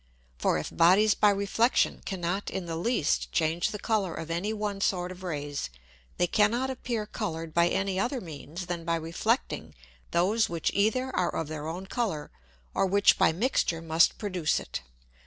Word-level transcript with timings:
For 0.39 0.57
if 0.57 0.75
Bodies 0.75 1.13
by 1.13 1.29
Reflexion 1.29 2.01
cannot 2.07 2.49
in 2.49 2.65
the 2.65 2.75
least 2.75 3.31
change 3.31 3.69
the 3.69 3.77
Colour 3.77 4.15
of 4.15 4.31
any 4.31 4.51
one 4.51 4.81
sort 4.81 5.11
of 5.11 5.21
Rays, 5.21 5.69
they 6.17 6.25
cannot 6.25 6.71
appear 6.71 7.05
colour'd 7.05 7.53
by 7.53 7.67
any 7.67 7.99
other 7.99 8.19
means 8.19 8.65
than 8.65 8.83
by 8.83 8.95
reflecting 8.95 9.75
those 10.09 10.49
which 10.49 10.71
either 10.73 11.15
are 11.15 11.29
of 11.35 11.49
their 11.49 11.67
own 11.67 11.85
Colour, 11.85 12.31
or 12.73 12.87
which 12.87 13.19
by 13.19 13.31
mixture 13.31 13.79
must 13.79 14.17
produce 14.17 14.59
it. 14.59 14.81